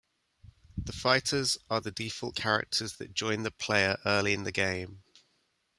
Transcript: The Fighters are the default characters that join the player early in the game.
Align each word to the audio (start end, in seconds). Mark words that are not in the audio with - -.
The 0.79 0.93
Fighters 0.93 1.59
are 1.69 1.79
the 1.79 1.91
default 1.91 2.35
characters 2.35 2.93
that 2.93 3.13
join 3.13 3.43
the 3.43 3.51
player 3.51 3.99
early 4.03 4.33
in 4.33 4.45
the 4.45 4.51
game. 4.51 5.03